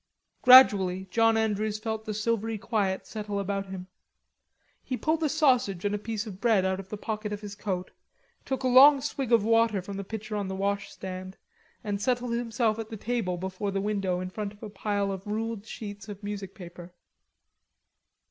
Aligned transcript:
Gradually 0.41 1.05
John 1.11 1.37
Andrews 1.37 1.77
felt 1.77 2.05
the 2.05 2.13
silvery 2.15 2.57
quiet 2.57 3.05
settle 3.05 3.39
about 3.39 3.67
him. 3.67 3.85
He 4.83 4.97
pulled 4.97 5.21
a 5.21 5.29
sausage 5.29 5.85
and 5.85 5.93
a 5.93 5.99
piece 5.99 6.25
of 6.25 6.41
bread 6.41 6.65
out 6.65 6.79
of 6.79 6.89
the 6.89 6.97
pocket 6.97 7.31
of 7.31 7.41
his 7.41 7.53
coat, 7.53 7.91
took 8.43 8.63
a 8.63 8.67
long 8.67 8.99
swig 9.01 9.31
of 9.31 9.43
water 9.43 9.79
from 9.79 9.97
the 9.97 10.03
pitcher 10.03 10.35
on 10.35 10.47
his 10.49 10.57
washstand, 10.57 11.37
and 11.83 12.01
settled 12.01 12.31
himself 12.33 12.79
at 12.79 12.89
the 12.89 12.97
table 12.97 13.37
before 13.37 13.69
the 13.69 13.79
window 13.79 14.19
in 14.19 14.31
front 14.31 14.53
of 14.53 14.63
a 14.63 14.71
pile 14.71 15.11
of 15.11 15.27
ruled 15.27 15.67
sheets 15.67 16.09
of 16.09 16.23
music 16.23 16.55
paper. 16.55 16.95